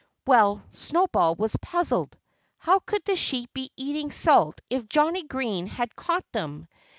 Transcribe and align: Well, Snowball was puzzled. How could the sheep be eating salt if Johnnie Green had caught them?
Well, 0.25 0.63
Snowball 0.71 1.35
was 1.35 1.55
puzzled. 1.57 2.17
How 2.57 2.79
could 2.79 3.05
the 3.05 3.15
sheep 3.15 3.53
be 3.53 3.69
eating 3.77 4.11
salt 4.11 4.59
if 4.67 4.89
Johnnie 4.89 5.27
Green 5.27 5.67
had 5.67 5.95
caught 5.95 6.25
them? 6.31 6.67